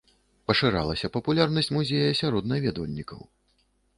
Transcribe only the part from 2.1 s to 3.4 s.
сярод наведвальнікаў.